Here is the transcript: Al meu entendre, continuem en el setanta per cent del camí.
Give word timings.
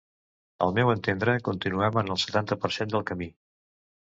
Al 0.65 0.73
meu 0.77 0.91
entendre, 0.93 1.35
continuem 1.49 1.99
en 2.03 2.09
el 2.15 2.19
setanta 2.25 2.59
per 2.65 2.73
cent 2.79 2.95
del 2.95 3.07
camí. 3.13 3.29